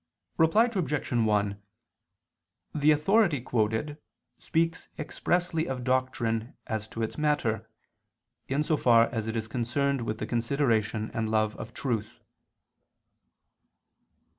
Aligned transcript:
Reply 0.39 0.65
Obj. 0.65 1.11
1: 1.11 1.61
The 2.73 2.89
authority 2.89 3.39
quoted 3.39 3.99
speaks 4.39 4.89
expressly 4.97 5.67
of 5.67 5.83
doctrine 5.83 6.55
as 6.65 6.87
to 6.87 7.03
its 7.03 7.19
matter, 7.19 7.69
in 8.47 8.63
so 8.63 8.77
far 8.77 9.09
as 9.09 9.27
it 9.27 9.35
is 9.35 9.47
concerned 9.47 10.01
with 10.01 10.17
the 10.17 10.25
consideration 10.25 11.11
and 11.13 11.29
love 11.29 11.55
of 11.57 11.71
truth. 11.75 12.19